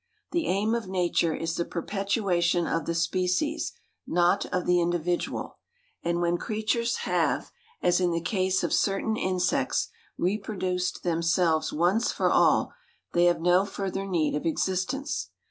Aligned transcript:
The 0.31 0.47
aim 0.47 0.73
of 0.73 0.87
nature 0.87 1.35
is 1.35 1.57
the 1.57 1.63
perpetuation 1.63 2.65
of 2.65 2.87
the 2.87 2.95
species, 2.95 3.73
not 4.07 4.47
of 4.47 4.65
the 4.65 4.81
individual, 4.81 5.59
and 6.01 6.19
when 6.19 6.39
creatures 6.39 6.95
have, 7.05 7.51
as 7.83 7.99
in 8.01 8.09
the 8.09 8.19
case 8.19 8.63
of 8.63 8.73
certain 8.73 9.15
insects, 9.15 9.89
reproduced 10.17 11.03
themselves 11.03 11.71
once 11.71 12.11
for 12.11 12.31
all, 12.31 12.73
they 13.13 13.25
have 13.25 13.41
no 13.41 13.63
further 13.63 14.07
need 14.07 14.33
of 14.33 14.43
existence. 14.47 15.29